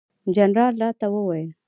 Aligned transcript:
جنرال 0.35 0.73
راته 0.81 1.05
وویل. 1.11 1.49